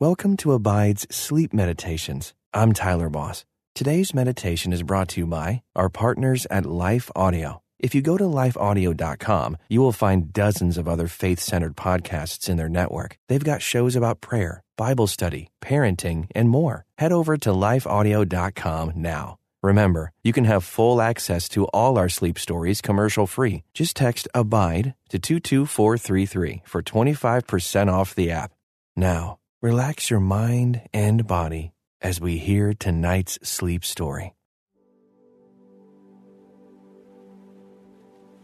[0.00, 2.32] Welcome to Abide's Sleep Meditations.
[2.54, 3.44] I'm Tyler Boss.
[3.74, 7.62] Today's meditation is brought to you by our partners at Life Audio.
[7.80, 12.56] If you go to lifeaudio.com, you will find dozens of other faith centered podcasts in
[12.56, 13.18] their network.
[13.26, 16.84] They've got shows about prayer, Bible study, parenting, and more.
[16.98, 19.36] Head over to lifeaudio.com now.
[19.64, 23.64] Remember, you can have full access to all our sleep stories commercial free.
[23.74, 28.52] Just text ABIDE to 22433 for 25% off the app.
[28.96, 34.34] Now, relax your mind and body as we hear tonight's sleep story.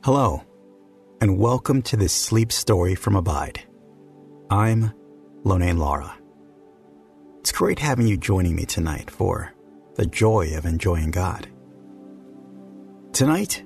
[0.02, 0.42] Hello,
[1.20, 3.60] and welcome to this sleep story from Abide.
[4.50, 4.92] I'm
[5.44, 6.18] Lonein Lara.
[7.40, 9.54] It's great having you joining me tonight for
[9.94, 11.46] the joy of enjoying God.
[13.12, 13.62] Tonight,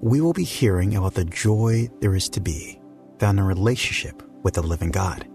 [0.00, 2.80] we will be hearing about the joy there is to be
[3.20, 5.28] found in relationship with the living God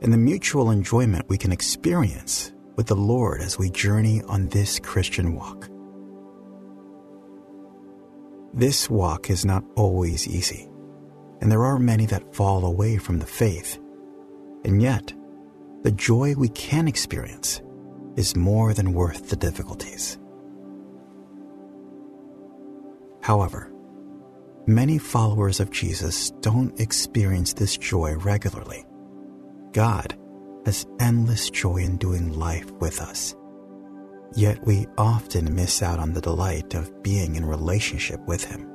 [0.00, 4.78] and the mutual enjoyment we can experience with the Lord as we journey on this
[4.78, 5.68] Christian walk.
[8.54, 10.68] This walk is not always easy,
[11.40, 13.78] and there are many that fall away from the faith.
[14.64, 15.12] And yet,
[15.82, 17.60] the joy we can experience
[18.16, 20.18] is more than worth the difficulties.
[23.22, 23.70] However,
[24.66, 28.84] many followers of Jesus don't experience this joy regularly.
[29.72, 30.16] God
[30.64, 33.34] has endless joy in doing life with us.
[34.34, 38.70] Yet we often miss out on the delight of being in relationship with Him.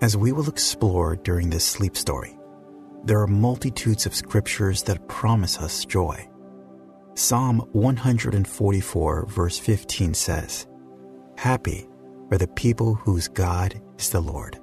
[0.00, 2.38] As we will explore during this sleep story,
[3.04, 6.28] there are multitudes of scriptures that promise us joy.
[7.14, 10.66] Psalm 144, verse 15 says,
[11.36, 11.88] Happy
[12.30, 14.58] are the people whose God is the Lord.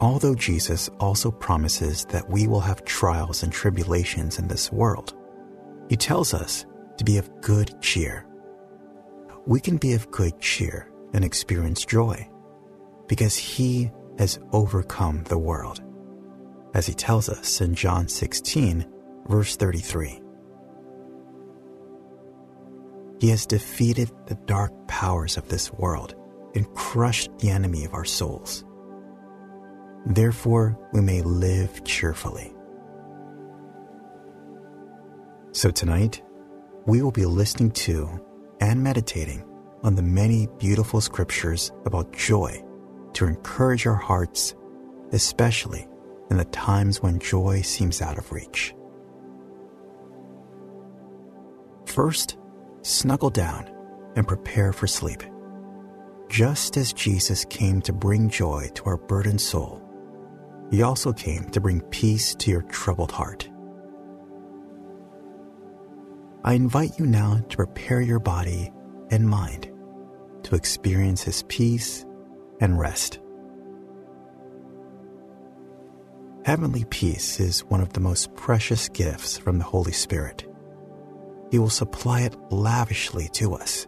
[0.00, 5.14] Although Jesus also promises that we will have trials and tribulations in this world,
[5.88, 6.66] he tells us
[6.98, 8.26] to be of good cheer.
[9.46, 12.28] We can be of good cheer and experience joy
[13.06, 15.82] because he has overcome the world,
[16.74, 18.86] as he tells us in John 16,
[19.26, 20.20] verse 33.
[23.20, 26.14] He has defeated the dark powers of this world
[26.54, 28.64] and crushed the enemy of our souls.
[30.06, 32.52] Therefore, we may live cheerfully.
[35.52, 36.22] So tonight,
[36.86, 38.20] we will be listening to
[38.60, 39.44] and meditating
[39.82, 42.62] on the many beautiful scriptures about joy
[43.14, 44.54] to encourage our hearts,
[45.12, 45.86] especially
[46.30, 48.74] in the times when joy seems out of reach.
[51.86, 52.36] First,
[52.82, 53.70] snuggle down
[54.16, 55.22] and prepare for sleep.
[56.28, 59.83] Just as Jesus came to bring joy to our burdened soul,
[60.70, 63.48] he also came to bring peace to your troubled heart.
[66.42, 68.70] I invite you now to prepare your body
[69.10, 69.70] and mind
[70.44, 72.04] to experience His peace
[72.60, 73.18] and rest.
[76.44, 80.46] Heavenly peace is one of the most precious gifts from the Holy Spirit.
[81.50, 83.86] He will supply it lavishly to us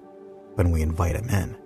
[0.55, 1.57] when we invite Him in.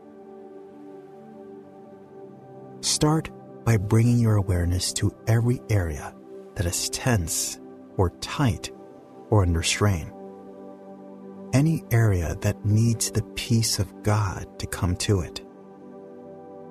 [2.81, 3.31] Start
[3.71, 6.13] by bringing your awareness to every area
[6.57, 7.61] that is tense
[7.97, 8.69] or tight
[9.29, 10.13] or under strain.
[11.53, 15.41] Any area that needs the peace of God to come to it.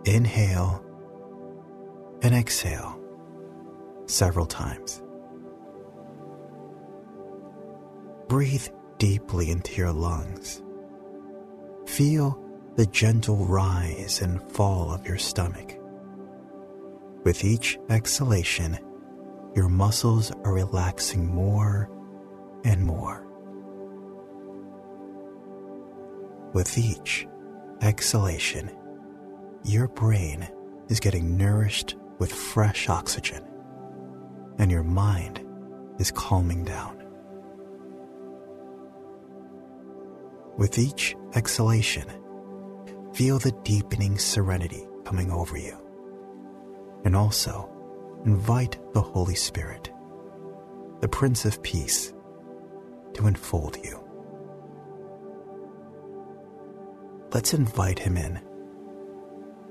[0.04, 0.84] Inhale
[2.22, 3.00] and exhale
[4.06, 5.02] several times.
[8.28, 8.68] Breathe
[8.98, 10.62] deeply into your lungs.
[11.86, 12.44] Feel
[12.76, 15.79] the gentle rise and fall of your stomach.
[17.24, 18.80] With each exhalation,
[19.54, 21.90] your muscles are relaxing more
[22.64, 23.26] and more.
[26.54, 27.28] With each
[27.82, 28.72] exhalation,
[29.66, 30.48] your brain
[30.88, 33.44] is getting nourished with fresh oxygen,
[34.58, 35.46] and your mind
[36.00, 37.04] is calming down.
[40.58, 42.06] With each exhalation,
[43.14, 45.89] feel the deepening serenity coming over you
[47.06, 47.70] and also
[48.26, 49.92] invite the Holy Spirit,
[51.00, 52.14] the Prince of Peace,
[53.14, 54.04] to enfold you.
[57.34, 58.40] Let's invite him in.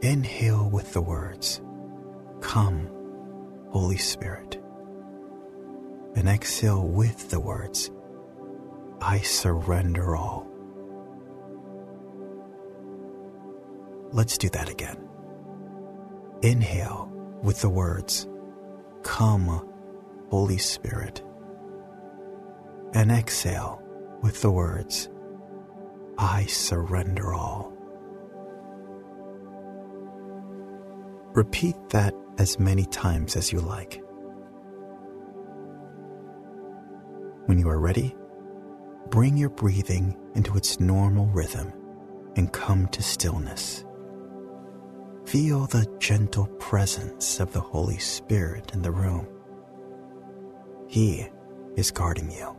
[0.01, 1.61] Inhale with the words,
[2.41, 2.89] Come,
[3.71, 4.61] Holy Spirit.
[6.15, 7.91] And exhale with the words,
[9.01, 10.47] I surrender all.
[14.13, 14.97] Let's do that again.
[16.43, 17.13] Inhale
[17.43, 18.27] with the words,
[19.03, 19.69] Come,
[20.31, 21.23] Holy Spirit.
[22.95, 23.83] And exhale
[24.23, 25.09] with the words,
[26.17, 27.73] I surrender all.
[31.33, 34.03] Repeat that as many times as you like.
[37.47, 38.17] When you are ready,
[39.11, 41.73] bring your breathing into its normal rhythm
[42.37, 43.85] and come to stillness.
[45.29, 49.29] Feel the gentle presence of the Holy Spirit in the room.
[50.87, 51.27] He
[51.77, 52.57] is guarding you.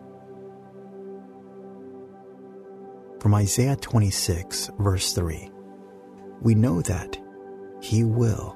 [3.19, 5.50] From Isaiah 26, verse 3,
[6.44, 7.18] we know that
[7.81, 8.56] He will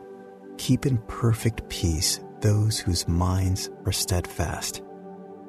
[0.59, 4.83] keep in perfect peace those whose minds are steadfast,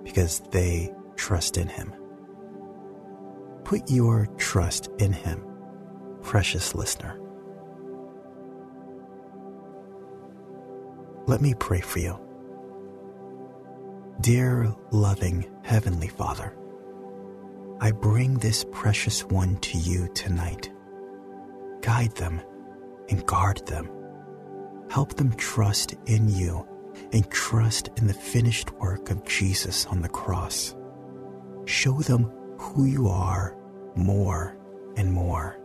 [0.05, 1.93] because they trust in Him.
[3.65, 5.45] Put your trust in Him,
[6.23, 7.21] precious listener.
[11.27, 12.21] Let me pray for you.
[14.21, 16.55] Dear loving Heavenly Father,
[17.81, 20.71] I bring this precious one to you tonight.
[21.81, 22.43] Guide them
[23.09, 23.89] and guard them.
[24.91, 26.69] Help them trust in you
[27.13, 30.77] and trust in the finished work of Jesus on the cross.
[31.65, 33.57] Show them who you are
[33.97, 34.59] more
[34.97, 35.59] and more.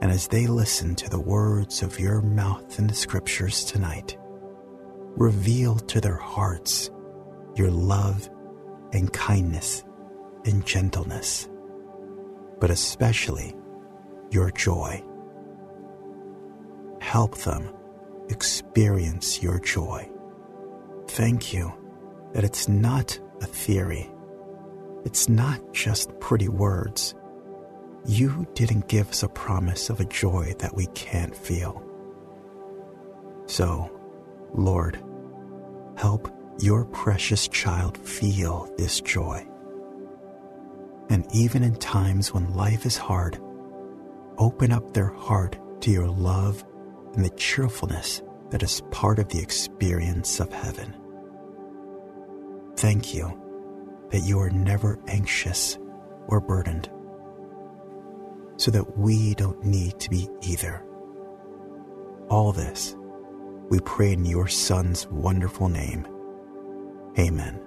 [0.00, 4.16] And as they listen to the words of your mouth in the scriptures tonight,
[5.16, 6.90] reveal to their hearts
[7.56, 8.30] your love
[8.92, 9.84] and kindness
[10.44, 11.48] and gentleness,
[12.60, 13.56] but especially
[14.30, 15.02] your joy.
[17.00, 17.74] Help them
[18.28, 20.08] experience your joy.
[21.08, 21.72] Thank you
[22.34, 24.08] that it's not a theory.
[25.04, 27.14] It's not just pretty words.
[28.06, 31.82] You didn't give us a promise of a joy that we can't feel.
[33.46, 33.90] So,
[34.54, 35.02] Lord,
[35.96, 36.30] help
[36.60, 39.46] your precious child feel this joy.
[41.10, 43.38] And even in times when life is hard,
[44.36, 46.64] open up their heart to your love
[47.14, 50.94] and the cheerfulness that is part of the experience of heaven.
[52.76, 55.78] Thank you that you are never anxious
[56.28, 56.90] or burdened,
[58.58, 60.84] so that we don't need to be either.
[62.28, 62.94] All this
[63.70, 66.06] we pray in your Son's wonderful name.
[67.18, 67.60] Amen.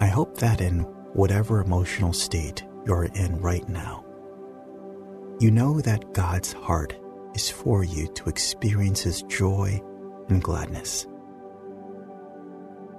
[0.00, 0.80] I hope that in
[1.14, 4.04] whatever emotional state you're in right now,
[5.40, 6.96] you know that God's heart
[7.34, 9.80] is for you to experience His joy
[10.28, 11.06] and gladness.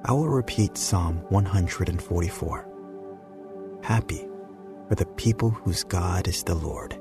[0.06, 2.68] I will repeat Psalm 144.
[3.84, 4.28] Happy
[4.90, 6.98] are the people whose God is the Lord.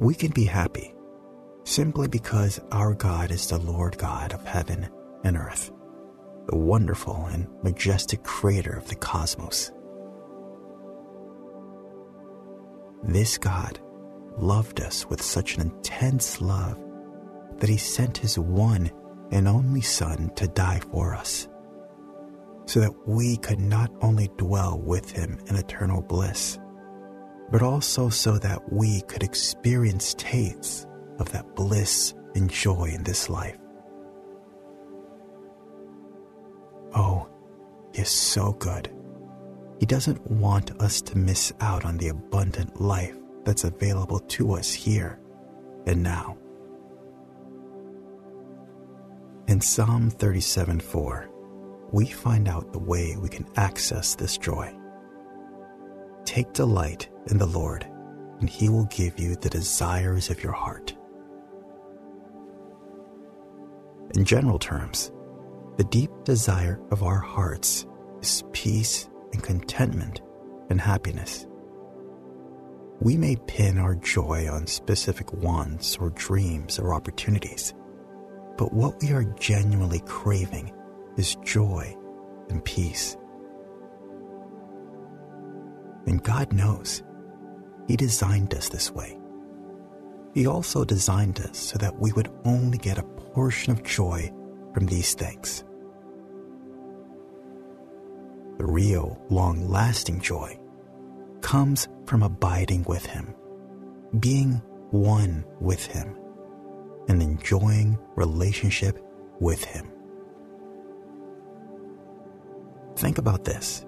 [0.00, 0.94] We can be happy
[1.64, 4.88] simply because our God is the Lord God of heaven
[5.24, 5.70] and earth,
[6.46, 9.70] the wonderful and majestic creator of the cosmos.
[13.02, 13.80] This God
[14.36, 16.78] loved us with such an intense love
[17.58, 18.90] that he sent his one
[19.30, 21.48] and only Son to die for us,
[22.68, 26.58] so that we could not only dwell with him in eternal bliss,
[27.50, 30.86] but also so that we could experience tastes
[31.18, 33.56] of that bliss and joy in this life.
[36.94, 37.26] Oh,
[37.94, 38.94] he is so good.
[39.80, 44.74] He doesn't want us to miss out on the abundant life that's available to us
[44.74, 45.18] here
[45.86, 46.36] and now.
[49.46, 51.30] In Psalm 37 4,
[51.92, 54.74] we find out the way we can access this joy.
[56.24, 57.86] Take delight in the Lord,
[58.40, 60.94] and He will give you the desires of your heart.
[64.14, 65.12] In general terms,
[65.76, 67.86] the deep desire of our hearts
[68.20, 70.20] is peace and contentment
[70.70, 71.46] and happiness.
[73.00, 77.74] We may pin our joy on specific wants or dreams or opportunities,
[78.56, 80.72] but what we are genuinely craving
[81.18, 81.96] is joy
[82.48, 83.16] and peace.
[86.06, 87.02] And God knows
[87.86, 89.18] He designed us this way.
[90.34, 94.32] He also designed us so that we would only get a portion of joy
[94.72, 95.64] from these things.
[98.58, 100.58] The real, long lasting joy
[101.40, 103.34] comes from abiding with Him,
[104.18, 106.16] being one with Him,
[107.08, 108.98] and enjoying relationship
[109.40, 109.90] with Him.
[112.98, 113.86] Think about this.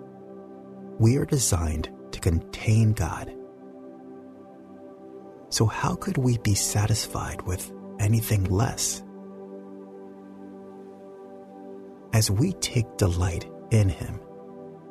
[1.01, 3.35] We are designed to contain God.
[5.49, 9.03] So, how could we be satisfied with anything less?
[12.13, 14.21] As we take delight in Him,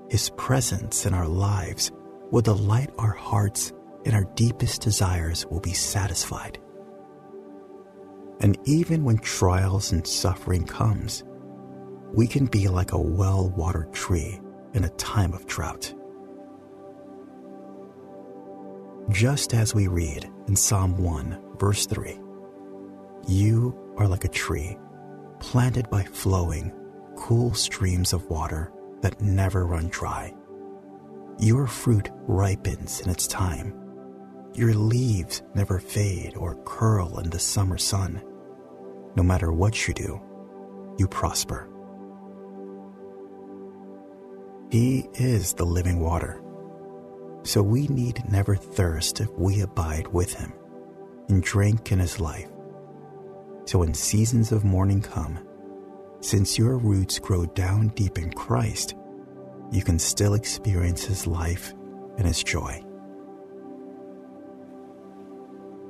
[0.09, 1.93] His presence in our lives
[2.29, 3.71] will delight our hearts
[4.03, 6.59] and our deepest desires will be satisfied.
[8.41, 11.23] And even when trials and suffering comes,
[12.13, 14.39] we can be like a well-watered tree
[14.73, 15.93] in a time of drought.
[19.09, 22.19] Just as we read in Psalm 1, verse 3,
[23.27, 24.77] you are like a tree
[25.39, 26.71] planted by flowing,
[27.15, 30.33] cool streams of water that never run dry.
[31.39, 33.73] Your fruit ripens in its time.
[34.53, 38.21] Your leaves never fade or curl in the summer sun.
[39.15, 40.21] No matter what you do,
[40.97, 41.68] you prosper.
[44.69, 46.41] He is the living water.
[47.43, 50.53] So we need never thirst if we abide with him
[51.27, 52.49] and drink in his life.
[53.65, 55.39] So when seasons of mourning come,
[56.21, 58.93] since your roots grow down deep in Christ,
[59.71, 61.73] you can still experience his life
[62.17, 62.83] and his joy.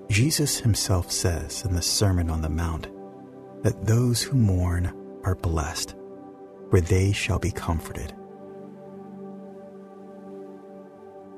[0.09, 2.87] Jesus himself says in the Sermon on the Mount
[3.63, 4.93] that those who mourn
[5.23, 5.95] are blessed,
[6.69, 8.13] for they shall be comforted.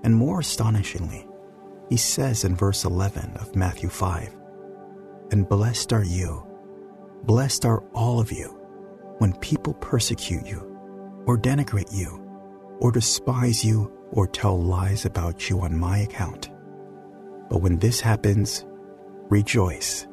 [0.04, 1.28] And more astonishingly,
[1.90, 4.34] he says in verse 11 of Matthew 5
[5.32, 6.48] And blessed are you,
[7.24, 8.48] blessed are all of you,
[9.20, 10.62] when people persecute you,
[11.26, 12.26] or denigrate you,
[12.80, 16.50] or despise you, or tell lies about you on my account.
[17.50, 18.66] But when this happens,
[19.30, 20.08] rejoice,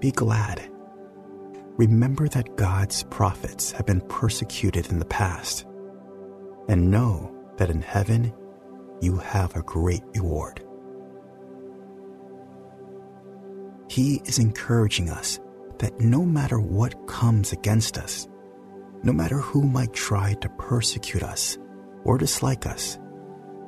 [0.00, 0.68] be glad.
[1.76, 5.64] Remember that God's prophets have been persecuted in the past,
[6.68, 8.32] and know that in heaven
[9.04, 10.64] you have a great reward.
[13.88, 15.38] He is encouraging us
[15.78, 18.26] that no matter what comes against us,
[19.02, 21.58] no matter who might try to persecute us
[22.04, 22.98] or dislike us,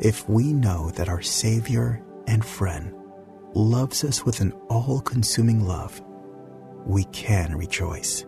[0.00, 2.94] if we know that our Savior and friend
[3.54, 6.02] loves us with an all consuming love,
[6.86, 8.24] we can rejoice.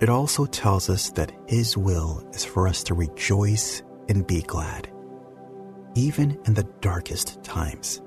[0.00, 4.90] It also tells us that His will is for us to rejoice and be glad,
[5.94, 8.02] even in the darkest times.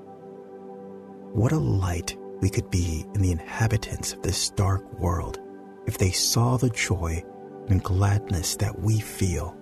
[1.32, 5.40] What a light we could be in the inhabitants of this dark world
[5.86, 7.24] if they saw the joy
[7.68, 9.56] and gladness that we feel,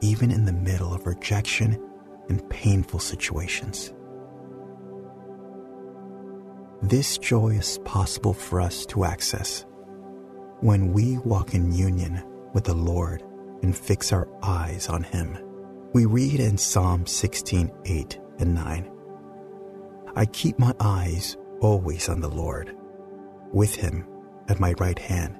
[0.00, 1.78] even in the middle of rejection
[2.28, 3.92] and painful situations.
[6.82, 9.66] This joy is possible for us to access
[10.60, 13.22] when we walk in union with the Lord
[13.62, 15.43] and fix our eyes on Him.
[15.94, 18.90] We read in Psalm 16 8 and 9
[20.16, 22.76] I keep my eyes always on the Lord.
[23.52, 24.04] With him
[24.48, 25.38] at my right hand,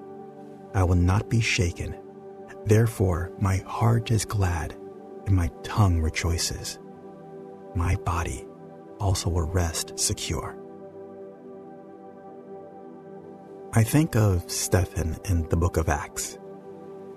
[0.72, 1.96] I will not be shaken.
[2.66, 4.76] Therefore, my heart is glad
[5.26, 6.78] and my tongue rejoices.
[7.74, 8.46] My body
[9.00, 10.56] also will rest secure.
[13.72, 16.38] I think of Stephen in the book of Acts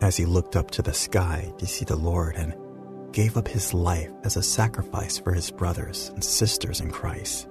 [0.01, 2.55] as he looked up to the sky to see the Lord and
[3.17, 7.49] gave up his life as a sacrifice for his brothers and sisters in Christ.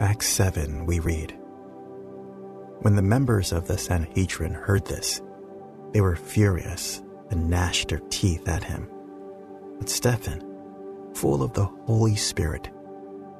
[0.00, 1.38] Acts 7, we read
[2.80, 5.22] When the members of the Sanhedrin heard this,
[5.92, 8.90] they were furious and gnashed their teeth at him.
[9.78, 10.42] But Stephen,
[11.14, 12.68] full of the Holy Spirit,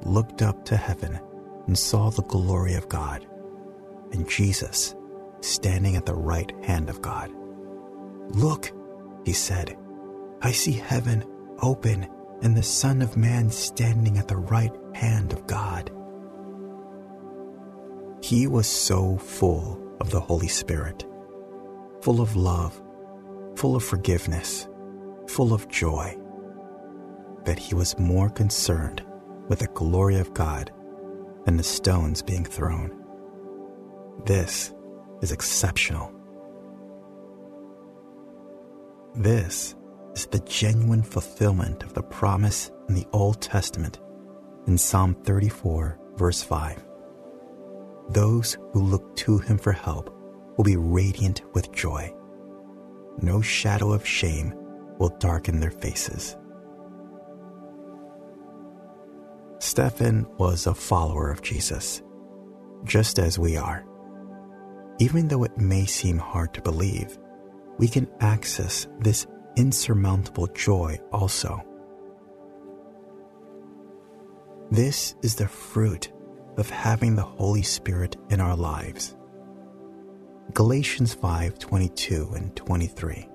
[0.03, 1.19] looked up to heaven
[1.65, 3.27] and saw the glory of God,
[4.13, 4.95] and Jesus
[5.41, 7.29] standing at the right hand of God.
[8.29, 8.71] Look,
[9.27, 9.77] he said,
[10.41, 11.25] I see heaven
[11.61, 12.07] open
[12.43, 15.91] and the Son of Man standing at the right hand of God.
[18.23, 21.05] He was so full of the Holy Spirit,
[21.99, 22.81] full of love,
[23.57, 24.69] full of forgiveness,
[25.27, 26.17] full of joy,
[27.43, 29.03] that he was more concerned
[29.49, 30.71] with the glory of God
[31.43, 32.97] than the stones being thrown.
[34.23, 34.73] This
[35.21, 36.16] is exceptional.
[39.17, 39.73] This
[40.13, 43.97] is the genuine fulfillment of the promise in the Old Testament
[44.67, 46.85] in Psalm 34, verse 5.
[48.09, 50.15] Those who look to him for help
[50.55, 52.13] will be radiant with joy.
[53.19, 54.53] No shadow of shame
[54.99, 56.37] will darken their faces.
[59.57, 62.03] Stephen was a follower of Jesus,
[62.83, 63.83] just as we are.
[64.99, 67.17] Even though it may seem hard to believe,
[67.77, 71.63] we can access this insurmountable joy also.
[74.71, 76.11] This is the fruit
[76.57, 79.15] of having the Holy Spirit in our lives.
[80.53, 83.29] Galatians 5 22 and 23.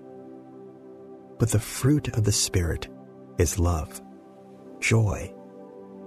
[1.39, 2.89] But the fruit of the Spirit
[3.39, 4.01] is love,
[4.81, 5.33] joy,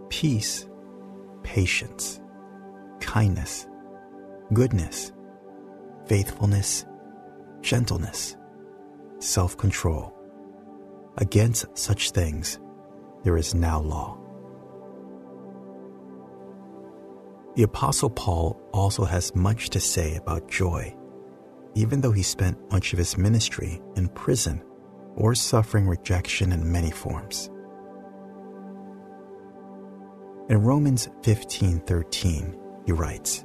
[0.10, 0.68] peace,
[1.44, 2.20] patience,
[3.00, 3.68] kindness,
[4.54, 5.12] goodness,
[6.08, 6.86] faithfulness,
[7.66, 8.38] gentleness,
[9.18, 10.14] self control.
[11.18, 12.60] Against such things
[13.24, 14.20] there is now law.
[17.56, 20.96] The Apostle Paul also has much to say about joy,
[21.74, 24.64] even though he spent much of his ministry in prison
[25.16, 27.50] or suffering rejection in many forms.
[30.50, 32.56] In Romans 15:13,
[32.86, 33.44] he writes,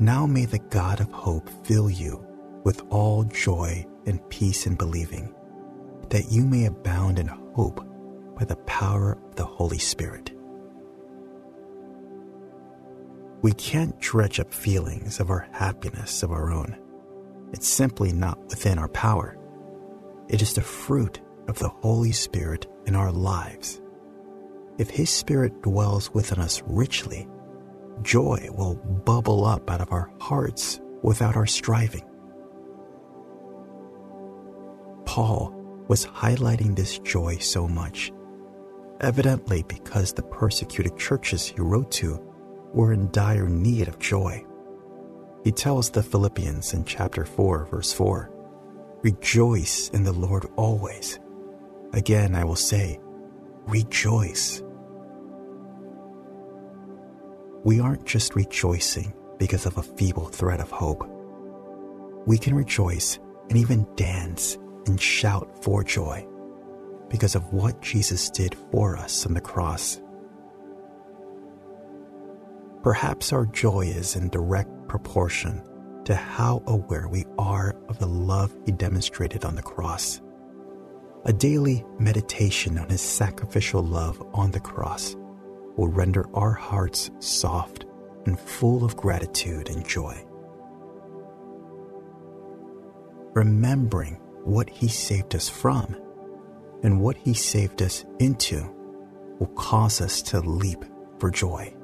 [0.00, 2.27] "Now may the God of hope fill you
[2.64, 5.34] with all joy and peace in believing,
[6.10, 7.84] that you may abound in hope
[8.38, 10.32] by the power of the Holy Spirit."
[13.42, 16.76] We can't dredge up feelings of our happiness of our own.
[17.52, 19.36] It's simply not within our power.
[20.28, 23.80] It is the fruit of the Holy Spirit in our lives.
[24.76, 27.28] If His Spirit dwells within us richly,
[28.02, 32.07] joy will bubble up out of our hearts without our striving.
[35.18, 35.52] Paul
[35.88, 38.12] was highlighting this joy so much,
[39.00, 42.22] evidently because the persecuted churches he wrote to
[42.72, 44.46] were in dire need of joy.
[45.42, 48.30] He tells the Philippians in chapter 4, verse 4
[49.02, 51.18] Rejoice in the Lord always.
[51.92, 53.00] Again, I will say,
[53.66, 54.62] rejoice.
[57.64, 61.10] We aren't just rejoicing because of a feeble thread of hope.
[62.24, 64.56] We can rejoice and even dance
[64.86, 66.26] and shout for joy
[67.08, 70.00] because of what Jesus did for us on the cross.
[72.82, 75.62] Perhaps our joy is in direct proportion
[76.04, 80.20] to how aware we are of the love He demonstrated on the cross.
[81.24, 85.16] A daily meditation on His sacrificial love on the cross
[85.76, 87.84] will render our hearts soft
[88.26, 90.24] and full of gratitude and joy.
[93.34, 95.96] Remembering what He saved us from
[96.82, 98.74] and what He saved us into
[99.38, 100.84] will cause us to leap
[101.18, 101.74] for joy.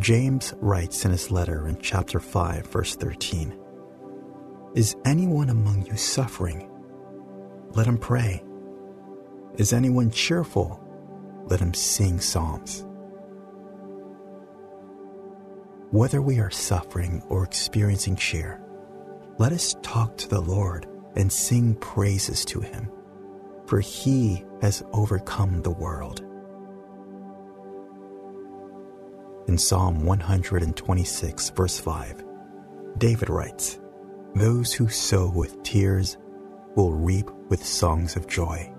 [0.00, 3.56] James writes in his letter in chapter 5, verse 13
[4.74, 6.70] Is anyone among you suffering?
[7.72, 8.42] Let him pray.
[9.56, 10.82] Is anyone cheerful?
[11.46, 12.86] Let him sing psalms.
[15.90, 18.62] Whether we are suffering or experiencing cheer,
[19.40, 22.90] let us talk to the Lord and sing praises to him,
[23.64, 26.20] for he has overcome the world.
[29.48, 32.22] In Psalm 126, verse 5,
[32.98, 33.80] David writes,
[34.34, 36.18] Those who sow with tears
[36.76, 38.70] will reap with songs of joy.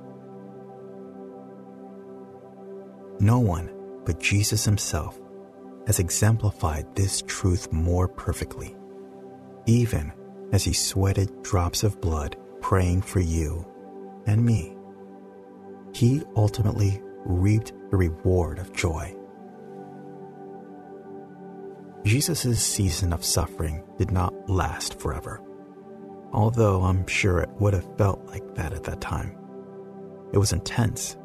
[3.19, 3.71] No one
[4.05, 5.19] but Jesus himself
[5.87, 8.75] has exemplified this truth more perfectly,
[9.65, 10.13] even
[10.51, 13.65] as he sweated drops of blood praying for you
[14.25, 14.75] and me.
[15.93, 19.15] He ultimately reaped the reward of joy.
[22.03, 25.41] Jesus' season of suffering did not last forever,
[26.33, 29.37] although I'm sure it would have felt like that at that time.
[30.33, 31.17] It was intense,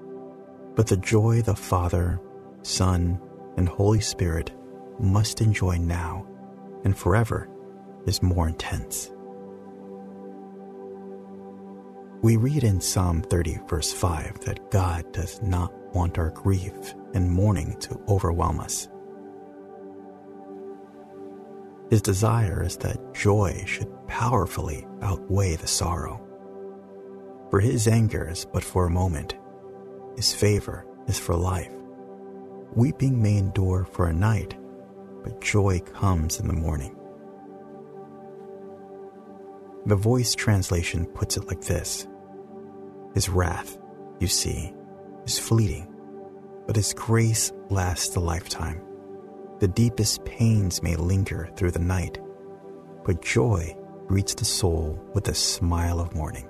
[0.75, 2.21] but the joy the Father,
[2.63, 3.21] Son,
[3.57, 4.53] and Holy Spirit
[4.99, 6.27] must enjoy now
[6.85, 7.49] and forever
[8.07, 9.11] is more intense.
[12.27, 17.31] We read in Psalm 30, verse 5, that God does not want our grief and
[17.31, 18.89] mourning to overwhelm us.
[21.89, 26.21] His desire is that joy should powerfully outweigh the sorrow.
[27.49, 29.37] For his anger is but for a moment,
[30.17, 31.71] his favor is for life.
[32.75, 34.57] Weeping may endure for a night,
[35.23, 36.97] but joy comes in the morning.
[39.87, 42.09] The voice translation puts it like this
[43.17, 43.79] His wrath,
[44.21, 44.75] you see,
[45.25, 45.89] is fleeting,
[46.67, 48.83] but his grace lasts a lifetime.
[49.59, 52.19] The deepest pains may linger through the night,
[53.07, 53.75] but joy
[54.07, 56.47] greets the soul with a smile of morning.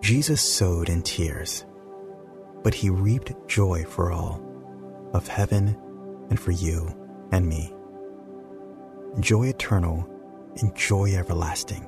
[0.00, 1.66] Jesus sowed in tears,
[2.62, 4.40] but he reaped joy for all,
[5.12, 5.76] of heaven
[6.30, 6.88] and for you
[7.32, 7.74] and me.
[9.18, 10.08] Joy eternal
[10.58, 11.84] and joy everlasting.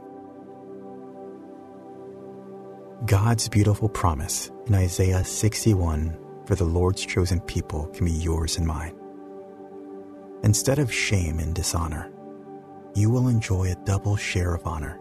[3.06, 8.66] God's beautiful promise in Isaiah 61 for the Lord's chosen people can be yours and
[8.66, 8.94] mine.
[10.42, 12.12] Instead of shame and dishonor,
[12.94, 15.00] you will enjoy a double share of honor.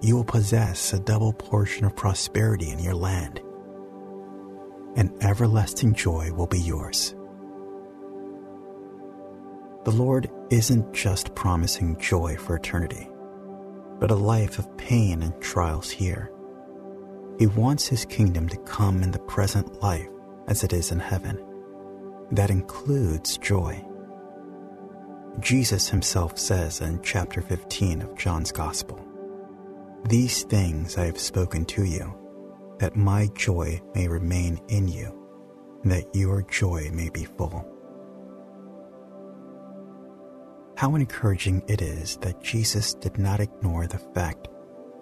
[0.00, 3.42] You will possess a double portion of prosperity in your land.
[4.96, 7.14] And everlasting joy will be yours.
[9.84, 13.10] The Lord isn't just promising joy for eternity,
[14.00, 16.30] but a life of pain and trials here.
[17.38, 20.08] He wants His kingdom to come in the present life
[20.46, 21.44] as it is in heaven.
[22.30, 23.84] That includes joy.
[25.40, 29.04] Jesus himself says in chapter 15 of John's Gospel
[30.08, 32.14] These things I have spoken to you,
[32.78, 35.12] that my joy may remain in you,
[35.84, 37.70] that your joy may be full.
[40.76, 44.48] How encouraging it is that Jesus did not ignore the fact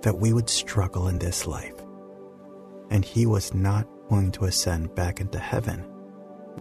[0.02, 1.81] that we would struggle in this life,
[2.92, 5.84] and he was not going to ascend back into heaven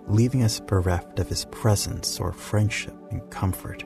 [0.07, 3.83] leaving us bereft of his presence or friendship and comfort.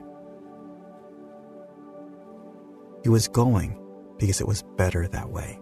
[3.02, 3.78] He was going
[4.18, 5.58] because it was better that way.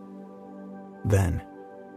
[1.05, 1.43] Then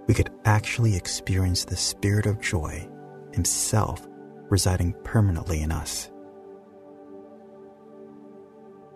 [0.07, 2.87] we could actually experience the Spirit of joy
[3.33, 4.07] Himself
[4.49, 6.09] residing permanently in us.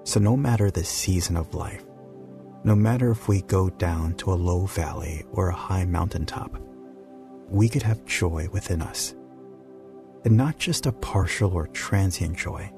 [0.03, 1.83] So, no matter the season of life,
[2.63, 6.61] no matter if we go down to a low valley or a high mountaintop,
[7.49, 9.15] we could have joy within us
[10.25, 12.71] and not just a partial or transient joy,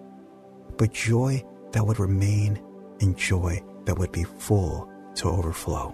[0.77, 2.61] but joy that would remain
[3.01, 5.93] and joy that would be full to overflow.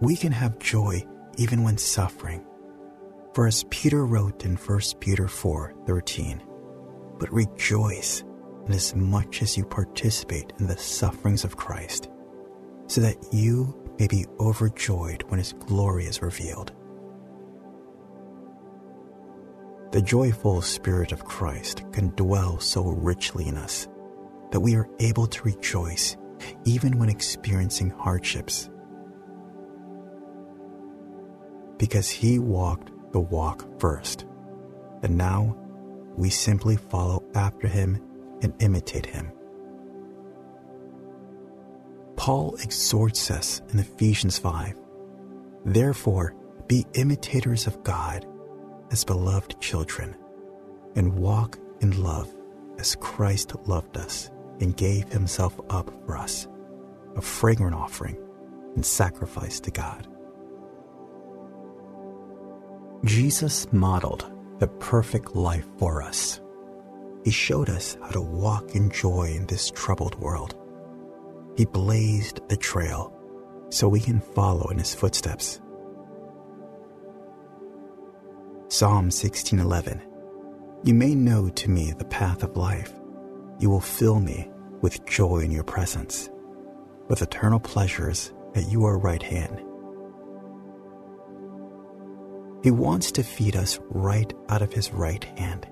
[0.00, 1.04] We can have joy
[1.36, 2.44] even when suffering.
[3.34, 6.40] For as Peter wrote in 1 Peter 4:13,
[7.18, 8.22] but rejoice
[8.66, 12.08] inasmuch as you participate in the sufferings of Christ,
[12.86, 16.72] so that you may be overjoyed when his glory is revealed.
[19.92, 23.88] The joyful Spirit of Christ can dwell so richly in us
[24.50, 26.16] that we are able to rejoice
[26.64, 28.68] even when experiencing hardships.
[31.78, 34.26] Because He walked the walk first,
[35.02, 35.56] and now
[36.16, 38.02] we simply follow after Him
[38.42, 39.32] and imitate Him.
[42.16, 44.74] Paul exhorts us in Ephesians 5
[45.64, 46.34] Therefore,
[46.68, 48.26] be imitators of God
[48.90, 50.16] as beloved children
[50.94, 52.32] and walk in love
[52.78, 56.48] as Christ loved us and gave himself up for us,
[57.16, 58.16] a fragrant offering
[58.74, 60.06] and sacrifice to God.
[63.04, 66.40] Jesus modeled the perfect life for us.
[67.26, 70.54] He showed us how to walk in joy in this troubled world.
[71.56, 73.12] He blazed the trail
[73.68, 75.60] so we can follow in his footsteps.
[78.68, 80.00] Psalm 16:11
[80.84, 82.92] You may know to me the path of life.
[83.58, 84.48] You will fill me
[84.80, 86.30] with joy in your presence,
[87.08, 89.60] with eternal pleasures at your right hand.
[92.62, 95.66] He wants to feed us right out of his right hand.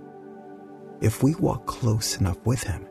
[1.00, 2.86] If we walk close enough with him,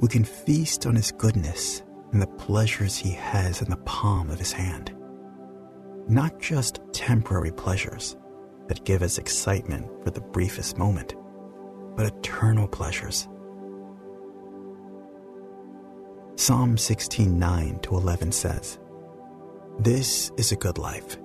[0.00, 4.38] we can feast on his goodness and the pleasures he has in the palm of
[4.38, 4.94] his hand.
[6.08, 8.16] Not just temporary pleasures
[8.68, 11.14] that give us excitement for the briefest moment,
[11.96, 13.28] but eternal pleasures.
[16.36, 18.78] Psalm 16:9 to 11 says,
[19.78, 21.18] This is a good life.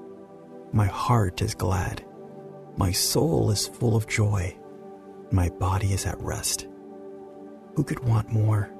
[0.73, 2.05] My heart is glad.
[2.75, 4.55] My soul is full of joy.
[5.31, 6.67] My body is at rest.
[7.75, 8.71] Who could want more?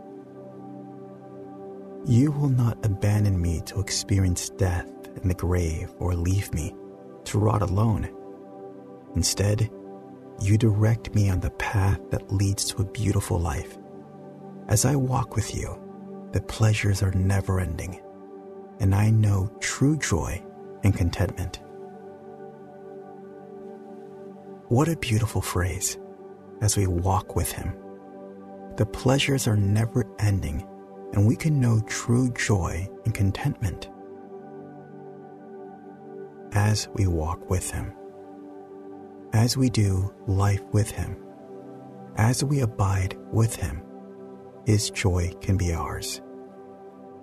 [2.05, 4.89] You will not abandon me to experience death
[5.21, 6.73] in the grave or leave me
[7.25, 8.09] to rot alone.
[9.15, 9.69] Instead,
[10.39, 13.77] you direct me on the path that leads to a beautiful life.
[14.69, 15.77] As I walk with you,
[16.31, 18.01] the pleasures are never ending,
[18.79, 20.41] and I know true joy
[20.83, 21.59] and contentment.
[24.69, 25.97] What a beautiful phrase
[26.61, 27.75] as we walk with Him.
[28.75, 30.67] The pleasures are never ending,
[31.13, 33.89] and we can know true joy and contentment
[36.53, 37.93] as we walk with Him
[39.33, 41.15] as we do life with Him,
[42.15, 43.83] as we abide with Him,
[44.65, 46.21] His joy can be ours.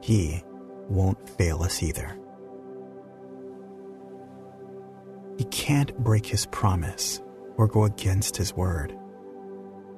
[0.00, 0.42] He
[0.88, 2.18] won't fail us either.
[5.38, 7.20] He can't break His promise
[7.56, 8.96] or go against His word.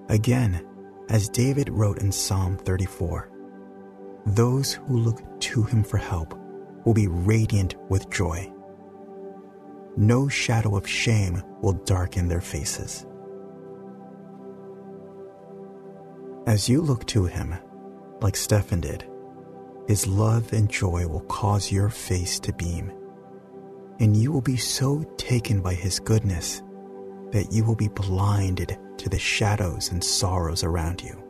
[0.09, 0.65] Again,
[1.09, 3.31] as David wrote in Psalm 34,
[4.27, 6.39] those who look to Him for help
[6.85, 8.53] will be radiant with joy.
[9.97, 13.07] No shadow of shame will darken their faces.
[16.47, 17.57] As you look to him,
[18.21, 19.05] like Stephen did,
[19.89, 22.93] his love and joy will cause your face to beam,
[23.99, 26.63] and you will be so taken by his goodness
[27.33, 31.23] that you will be blinded to the shadows and sorrows around you.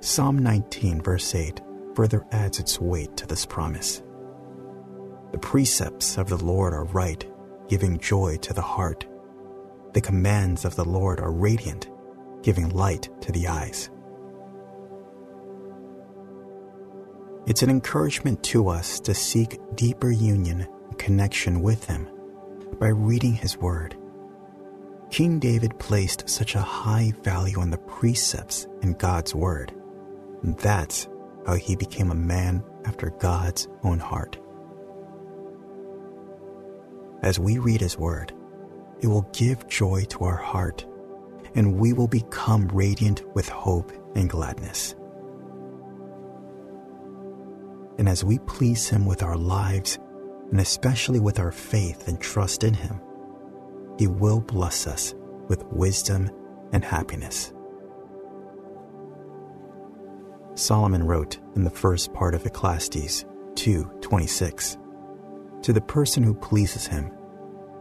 [0.00, 1.60] Psalm 19, verse 8,
[1.94, 4.02] further adds its weight to this promise.
[5.32, 7.24] The precepts of the Lord are right,
[7.68, 9.06] giving joy to the heart.
[9.92, 11.88] The commands of the Lord are radiant,
[12.42, 13.90] giving light to the eyes.
[17.46, 22.08] It's an encouragement to us to seek deeper union and connection with Him
[22.78, 23.96] by reading His Word.
[25.10, 29.74] King David placed such a high value on the precepts in God's Word
[30.42, 31.08] and that's
[31.46, 34.38] how he became a man after God's own heart.
[37.22, 38.32] As we read his word,
[39.00, 40.86] it will give joy to our heart,
[41.54, 44.94] and we will become radiant with hope and gladness.
[47.98, 49.98] And as we please him with our lives,
[50.50, 53.00] and especially with our faith and trust in him,
[53.98, 55.14] he will bless us
[55.48, 56.30] with wisdom
[56.72, 57.52] and happiness.
[60.54, 64.76] Solomon wrote in the first part of Ecclesiastes 2:26,
[65.62, 67.10] "To the person who pleases him,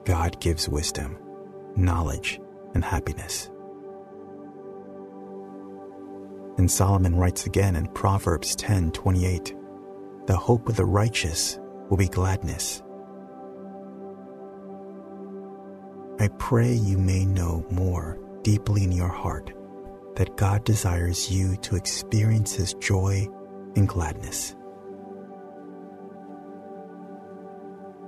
[0.06, 1.18] God gives wisdom,
[1.76, 2.40] knowledge,
[2.74, 3.50] and happiness."
[6.58, 9.56] And Solomon writes again in Proverbs 10:28,
[10.26, 12.82] "The hope of the righteous will be gladness."
[16.20, 19.54] I pray you may know more deeply in your heart
[20.16, 23.28] that God desires you to experience His joy
[23.76, 24.56] and gladness.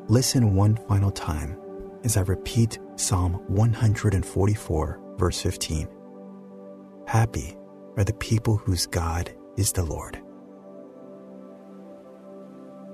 [0.08, 1.58] Listen one final time
[2.04, 5.88] as I repeat Psalm 144, verse 15.
[7.06, 7.56] Happy
[7.96, 10.21] are the people whose God is the Lord.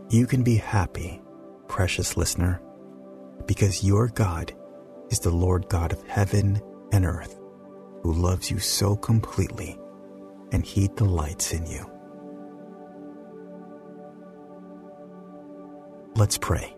[0.09, 1.21] You can be happy,
[1.67, 2.61] precious listener,
[3.45, 4.53] because your God
[5.09, 6.61] is the Lord God of heaven
[6.93, 7.37] and earth
[8.03, 9.77] who loves you so completely
[10.53, 11.85] and he delights in you.
[16.15, 16.73] Let's pray.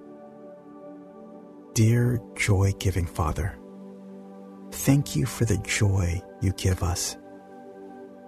[1.74, 3.60] Dear joy giving Father,
[4.72, 7.16] thank you for the joy you give us.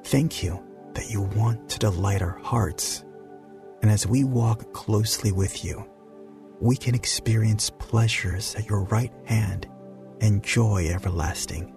[0.03, 3.03] Thank you that you want to delight our hearts.
[3.81, 5.85] And as we walk closely with you,
[6.59, 9.67] we can experience pleasures at your right hand
[10.21, 11.73] and joy everlasting.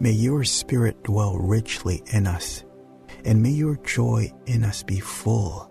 [0.00, 2.64] May your Spirit dwell richly in us,
[3.24, 5.70] and may your joy in us be full.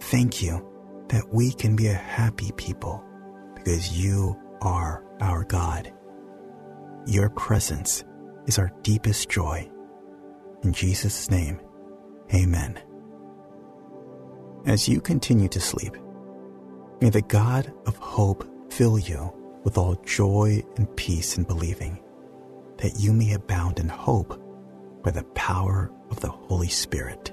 [0.00, 0.68] Thank you
[1.08, 3.02] that we can be a happy people
[3.54, 5.92] because you are our God.
[7.06, 8.04] Your presence
[8.46, 9.70] is our deepest joy.
[10.62, 11.60] In Jesus' name,
[12.34, 12.80] amen.
[14.66, 15.96] As you continue to sleep,
[17.00, 22.02] may the God of hope fill you with all joy and peace in believing
[22.78, 24.40] that you may abound in hope
[25.02, 27.32] by the power of the Holy Spirit.